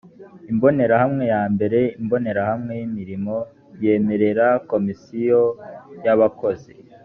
[0.51, 3.35] imbonerahamwe ya mbare imbonerahamwe y’imirimo
[3.83, 5.41] yemerera komisiyo
[6.05, 6.71] y’abakozi